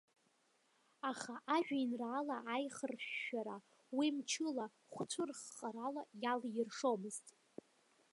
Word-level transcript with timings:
Аха 1.11 1.33
ажәеинраала 1.55 2.37
аихыршәшәара 2.53 3.57
уи 3.97 4.07
мчыла, 4.17 4.65
хәцәыррхарала 4.93 6.01
иалиршомызт. 6.23 7.25